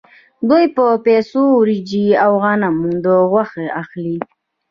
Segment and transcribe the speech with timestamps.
[0.49, 2.75] دوی په پیسو وریجې او غنم
[3.09, 4.17] او غوښه اخلي